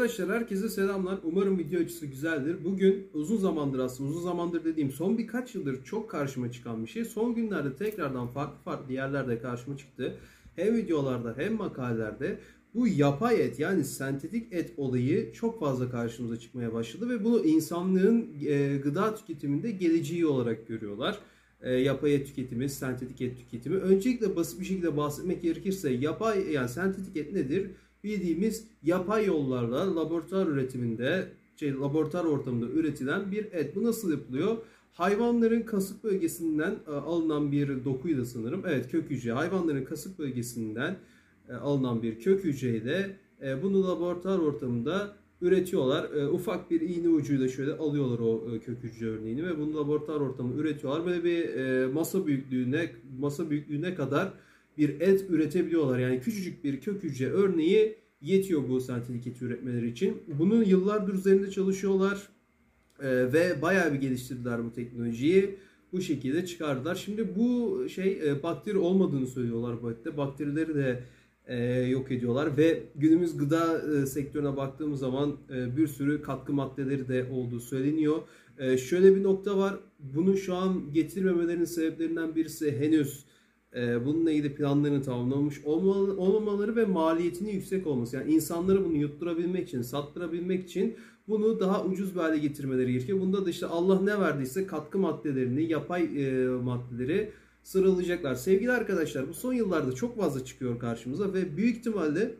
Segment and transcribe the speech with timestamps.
[0.00, 1.18] Arkadaşlar herkese selamlar.
[1.22, 2.64] Umarım video açısı güzeldir.
[2.64, 7.04] Bugün uzun zamandır aslında uzun zamandır dediğim son birkaç yıldır çok karşıma çıkan bir şey.
[7.04, 10.16] Son günlerde tekrardan farklı farklı yerlerde karşıma çıktı.
[10.56, 12.38] Hem videolarda hem makalelerde
[12.74, 18.28] bu yapay et yani sentetik et olayı çok fazla karşımıza çıkmaya başladı ve bunu insanlığın
[18.46, 21.18] e, gıda tüketiminde geleceği olarak görüyorlar.
[21.62, 23.76] E, yapay et tüketimi, sentetik et tüketimi.
[23.76, 27.70] Öncelikle basit bir şekilde bahsetmek gerekirse yapay yani sentetik et nedir?
[28.04, 33.76] Bildiğimiz yapay yollarla laboratuvar üretiminde, şey, laboratuvar ortamında üretilen bir et.
[33.76, 34.56] Bu nasıl yapılıyor?
[34.92, 38.62] Hayvanların kasık bölgesinden e, alınan bir dokuyla sanırım.
[38.66, 39.32] Evet kök hücre.
[39.32, 40.96] Hayvanların kasık bölgesinden
[41.48, 46.10] e, alınan bir kök hücreyle e, bunu laboratuvar ortamında üretiyorlar.
[46.32, 51.06] Ufak bir iğne ucuyla şöyle alıyorlar o kök hücre örneğini ve bunu laboratuvar ortamında üretiyorlar.
[51.06, 54.32] Böyle bir masa büyüklüğüne masa büyüklüğüne kadar
[54.80, 55.98] bir et üretebiliyorlar.
[55.98, 60.22] Yani küçücük bir kök hücre örneği yetiyor bu sentetik et üretmeleri için.
[60.38, 62.28] Bunun yıllardır üzerinde çalışıyorlar
[63.02, 65.56] e, ve bayağı bir geliştirdiler bu teknolojiyi.
[65.92, 66.94] Bu şekilde çıkardılar.
[66.94, 70.16] Şimdi bu şey e, bakteri olmadığını söylüyorlar bu ette.
[70.16, 71.02] Bakterileri de
[71.46, 77.08] e, yok ediyorlar ve günümüz gıda e, sektörüne baktığımız zaman e, bir sürü katkı maddeleri
[77.08, 78.18] de olduğu söyleniyor.
[78.58, 79.74] E, şöyle bir nokta var.
[79.98, 83.24] Bunu şu an getirmemelerinin sebeplerinden birisi henüz
[83.76, 88.16] e, bununla ilgili planlarını tamamlamış olmamaları ve maliyetinin yüksek olması.
[88.16, 90.96] Yani insanları bunu yutturabilmek için, sattırabilmek için
[91.28, 93.20] bunu daha ucuz bir hale getirmeleri gerekiyor.
[93.20, 97.32] Bunda da işte Allah ne verdiyse katkı maddelerini, yapay e, maddeleri
[97.62, 98.34] sıralayacaklar.
[98.34, 102.34] Sevgili arkadaşlar bu son yıllarda çok fazla çıkıyor karşımıza ve büyük ihtimalle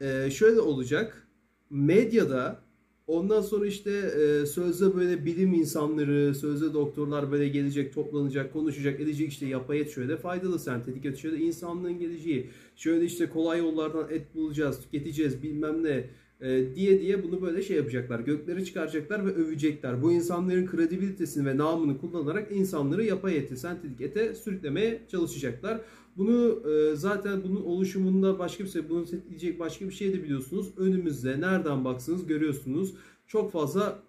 [0.00, 1.28] e, şöyle olacak.
[1.70, 2.62] Medyada
[3.10, 9.28] Ondan sonra işte e, sözde böyle bilim insanları, sözde doktorlar böyle gelecek, toplanacak, konuşacak, edecek
[9.28, 14.34] işte yapay et şöyle faydalı, sentetik et şöyle insanlığın geleceği, şöyle işte kolay yollardan et
[14.34, 18.20] bulacağız, tüketeceğiz bilmem ne e, diye diye bunu böyle şey yapacaklar.
[18.20, 20.02] Gökleri çıkaracaklar ve övecekler.
[20.02, 25.80] Bu insanların kredibilitesini ve namını kullanarak insanları yapay ete, sentetik ete sürüklemeye çalışacaklar.
[26.16, 30.72] Bunu e, zaten bunun oluşumunda başka bir şey, bunu tetikleyecek başka bir şey de biliyorsunuz.
[30.76, 32.94] Önümüzde nereden baksanız görüyorsunuz.
[33.26, 34.02] Çok fazla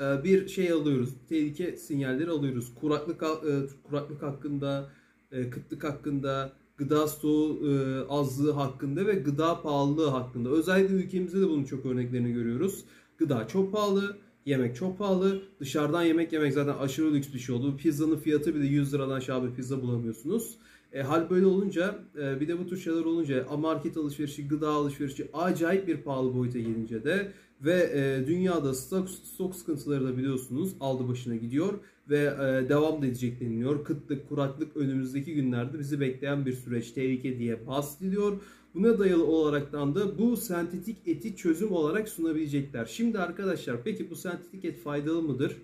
[0.00, 1.10] e, bir şey alıyoruz.
[1.28, 2.74] Tehlike sinyalleri alıyoruz.
[2.80, 3.52] Kuraklık e,
[3.82, 4.90] kuraklık hakkında,
[5.32, 10.48] e, kıtlık hakkında, gıda stoğu e, azlığı hakkında ve gıda pahalılığı hakkında.
[10.48, 12.84] Özellikle ülkemizde de bunun çok örneklerini görüyoruz.
[13.18, 15.42] Gıda çok pahalı, yemek çok pahalı.
[15.60, 17.76] Dışarıdan yemek yemek zaten aşırı lüks bir şey oldu.
[17.76, 20.58] Pizzanın fiyatı bile 100 liradan aşağı bir pizza bulamıyorsunuz.
[20.94, 25.28] E, hal böyle olunca e, bir de bu tür şeyler olunca market alışverişi, gıda alışverişi
[25.32, 31.08] acayip bir pahalı boyuta gelince de ve e, dünyada stok, stok sıkıntıları da biliyorsunuz aldı
[31.08, 31.74] başına gidiyor
[32.10, 33.84] ve e, devam da edecek deniliyor.
[33.84, 38.40] Kıtlık, kuraklık önümüzdeki günlerde bizi bekleyen bir süreç, tehlike diye bahsediliyor.
[38.74, 42.86] Buna dayalı olaraktan da bu sentetik eti çözüm olarak sunabilecekler.
[42.86, 45.56] Şimdi arkadaşlar peki bu sentetik et faydalı mıdır?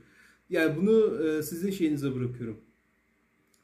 [0.51, 2.57] Yani bunu e, sizin şeyinize bırakıyorum.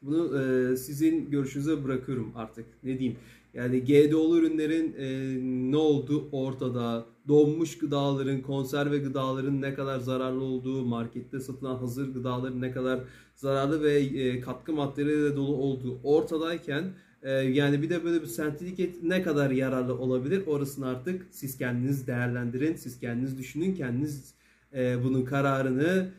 [0.01, 2.65] Bunu e, sizin görüşünüze bırakıyorum artık.
[2.83, 3.17] Ne diyeyim?
[3.53, 5.37] Yani GDO'lu ürünlerin e,
[5.71, 7.05] ne olduğu ortada.
[7.27, 12.99] Donmuş gıdaların, konserve gıdaların ne kadar zararlı olduğu, markette satılan hazır gıdaların ne kadar
[13.35, 16.83] zararlı ve e, katkı maddeleriyle dolu olduğu ortadayken
[17.23, 21.57] e, yani bir de böyle bir sentetik et ne kadar yararlı olabilir orasını artık siz
[21.57, 24.33] kendiniz değerlendirin, siz kendiniz düşünün, kendiniz
[24.73, 26.09] e, bunun kararını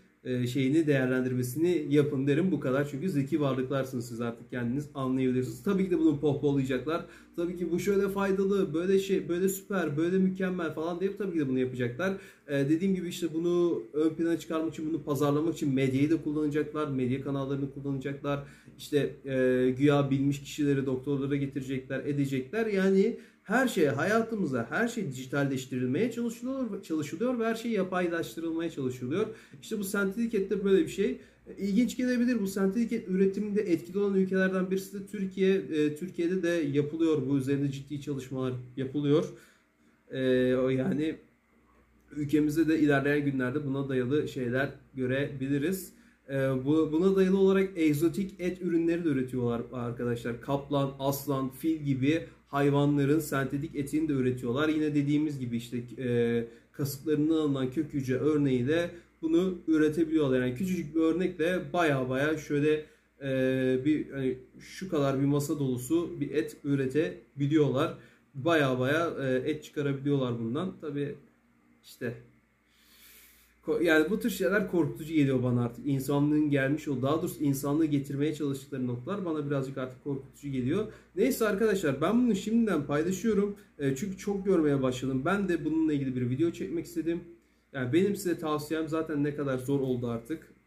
[0.47, 2.89] şeyini değerlendirmesini yapın derim bu kadar.
[2.91, 5.63] Çünkü zeki varlıklarsınız siz artık kendiniz anlayabilirsiniz.
[5.63, 7.05] Tabii ki de bunu pohpohlayacaklar.
[7.37, 11.39] Tabii ki bu şöyle faydalı, böyle şey, böyle süper, böyle mükemmel falan deyip tabii ki
[11.39, 12.13] de bunu yapacaklar.
[12.49, 16.89] Ee, dediğim gibi işte bunu ön plana çıkarmak için, bunu pazarlamak için medyayı da kullanacaklar.
[16.89, 18.45] Medya kanallarını kullanacaklar.
[18.79, 22.67] İşte e, güya bilmiş kişileri doktorlara getirecekler, edecekler.
[22.67, 23.17] Yani
[23.49, 29.27] her şey hayatımıza her şey dijitalleştirilmeye çalışılıyor, çalışılıyor ve her şey yapaylaştırılmaya çalışılıyor.
[29.63, 31.21] İşte bu sentetik ette böyle bir şey.
[31.59, 35.55] İlginç gelebilir bu sentetik et üretiminde etkili olan ülkelerden birisi de Türkiye.
[35.57, 39.25] E, Türkiye'de de yapılıyor bu üzerinde ciddi çalışmalar yapılıyor.
[40.11, 40.21] E,
[40.77, 41.17] yani
[42.17, 45.93] ülkemizde de ilerleyen günlerde buna dayalı şeyler görebiliriz.
[46.29, 50.41] E, bu, buna dayalı olarak egzotik et ürünleri de üretiyorlar arkadaşlar.
[50.41, 54.69] Kaplan, aslan, fil gibi hayvanların sentetik etini de üretiyorlar.
[54.69, 58.91] Yine dediğimiz gibi işte e, kasıklarından alınan kök hücre örneğiyle
[59.23, 60.41] bunu üretebiliyorlar.
[60.41, 62.85] Yani küçücük bir örnekle baya baya şöyle
[63.23, 67.95] e, bir hani şu kadar bir masa dolusu bir et üretebiliyorlar.
[68.35, 70.81] Baya baya e, et çıkarabiliyorlar bundan.
[70.81, 71.15] Tabi
[71.85, 72.15] işte
[73.83, 75.87] Yani bu tür şeyler korkutucu geliyor bana artık.
[75.87, 80.93] İnsanlığın gelmiş o daha doğrusu insanlığı getirmeye çalıştıkları noktalar bana birazcık artık korkutucu geliyor.
[81.17, 83.57] Neyse arkadaşlar ben bunu şimdiden paylaşıyorum.
[83.79, 85.23] E, çünkü çok görmeye başladım.
[85.25, 87.21] Ben de bununla ilgili bir video çekmek istedim.
[87.73, 90.58] Yani benim size tavsiyem zaten ne kadar zor oldu artık.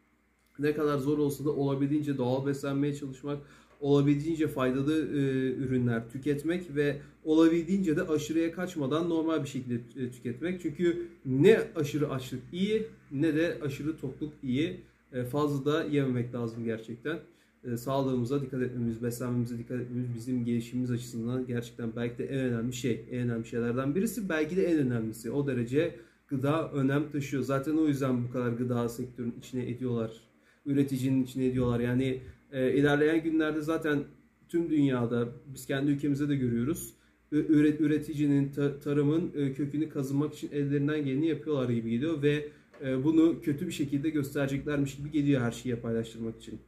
[0.61, 3.37] Ne kadar zor olsa da olabildiğince doğal beslenmeye çalışmak,
[3.81, 5.19] olabildiğince faydalı e,
[5.51, 10.61] ürünler tüketmek ve olabildiğince de aşırıya kaçmadan normal bir şekilde e, tüketmek.
[10.61, 14.81] Çünkü ne aşırı açlık iyi ne de aşırı tokluk iyi.
[15.13, 17.19] E, fazla da yememek lazım gerçekten.
[17.63, 22.73] E, sağlığımıza dikkat etmemiz, beslenmemize dikkat etmemiz bizim gelişimimiz açısından gerçekten belki de en önemli
[22.73, 24.29] şey, en önemli şeylerden birisi.
[24.29, 25.31] Belki de en önemlisi.
[25.31, 25.95] O derece
[26.27, 27.43] gıda önem taşıyor.
[27.43, 30.30] Zaten o yüzden bu kadar gıda sektörünün içine ediyorlar.
[30.65, 31.79] Üreticinin içine ediyorlar.
[31.79, 32.21] Yani
[32.51, 34.03] e, ilerleyen günlerde zaten
[34.49, 36.93] tüm dünyada biz kendi ülkemizde de görüyoruz.
[37.31, 42.49] Üret- üreticinin, ta- tarımın e, kökünü kazımak için ellerinden geleni yapıyorlar gibi geliyor ve
[42.85, 46.59] e, bunu kötü bir şekilde göstereceklermiş gibi geliyor her şeyi paylaştırmak için.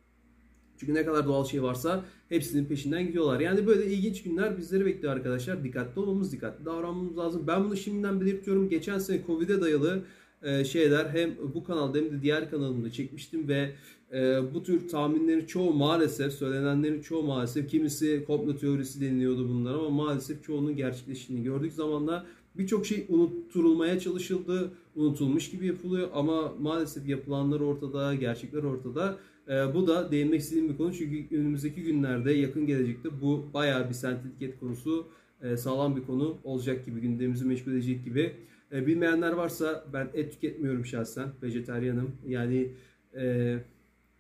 [0.78, 3.40] Çünkü ne kadar doğal şey varsa hepsinin peşinden gidiyorlar.
[3.40, 5.64] Yani böyle ilginç günler bizleri bekliyor arkadaşlar.
[5.64, 7.48] Dikkatli olmamız, dikkatli davranmamız lazım.
[7.48, 8.70] Ben bunu şimdiden belirtiyorum.
[8.70, 10.04] Geçen sene Covid'e dayalı
[10.44, 13.72] e, şeyler hem bu kanalda hem de diğer kanalımda çekmiştim ve
[14.14, 19.90] e, bu tür tahminlerin çoğu maalesef, söylenenlerin çoğu maalesef kimisi komplo teorisi deniliyordu bunlar ama
[19.90, 22.26] maalesef çoğunun gerçekleştiğini gördük zamanla
[22.58, 29.18] birçok şey unutturulmaya çalışıldı, unutulmuş gibi yapılıyor ama maalesef yapılanlar ortada, gerçekler ortada.
[29.48, 33.94] Ee, bu da değinmek istediğim bir konu çünkü önümüzdeki günlerde yakın gelecekte bu bayağı bir
[33.94, 35.08] sentetik et konusu
[35.42, 38.34] e, sağlam bir konu olacak gibi gündemimizi meşgul edecek gibi.
[38.74, 42.72] E, bilmeyenler varsa ben et tüketmiyorum şahsen vejetaryenim yani
[43.16, 43.58] e,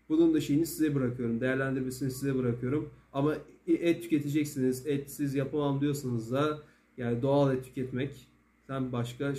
[0.09, 3.35] bunun da şeyini size bırakıyorum değerlendirmesini size bırakıyorum ama
[3.67, 6.59] et tüketeceksiniz etsiz yapamam diyorsanız da
[6.97, 8.27] yani doğal et tüketmek
[8.67, 9.35] sen başka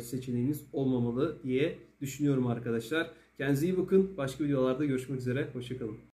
[0.00, 3.10] seçeneğiniz olmamalı diye düşünüyorum arkadaşlar.
[3.36, 4.16] Kendinize iyi bakın.
[4.16, 5.48] Başka videolarda görüşmek üzere.
[5.52, 6.11] Hoşçakalın.